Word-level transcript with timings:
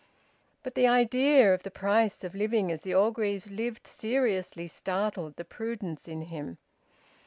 But 0.63 0.73
the 0.73 0.87
idea 0.87 1.53
of 1.53 1.61
the 1.61 1.69
price 1.69 2.23
of 2.23 2.33
living 2.33 2.71
as 2.71 2.81
the 2.81 2.91
Orgreaves 2.95 3.51
lived 3.51 3.85
seriously 3.85 4.65
startled 4.65 5.35
the 5.35 5.45
prudence 5.45 6.07
in 6.07 6.23
him. 6.23 6.57